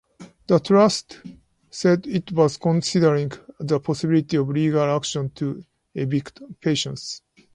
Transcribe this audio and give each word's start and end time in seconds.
The 0.47 0.57
Trust 0.57 1.21
said 1.69 2.07
it 2.07 2.31
was 2.31 2.57
considering 2.57 3.31
the 3.59 3.79
possibility 3.79 4.35
of 4.35 4.49
legal 4.49 4.81
action 4.95 5.29
to 5.35 5.63
evict 5.93 6.41
patients. 6.59 7.21